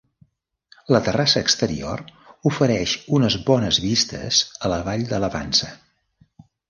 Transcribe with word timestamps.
La 0.95 1.01
terrassa 1.07 1.43
exterior 1.47 2.01
ofereix 2.51 2.95
unes 3.19 3.37
bones 3.51 3.81
vistes 3.85 4.41
a 4.69 4.73
la 4.75 4.81
vall 4.89 5.05
de 5.13 5.21
la 5.27 5.31
Vansa. 5.37 5.71